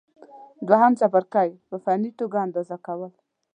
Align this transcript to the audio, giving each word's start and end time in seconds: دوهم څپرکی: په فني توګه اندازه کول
دوهم 0.67 0.93
څپرکی: 0.99 1.49
په 1.69 1.75
فني 1.83 2.11
توګه 2.19 2.37
اندازه 2.45 2.75
کول 2.85 3.11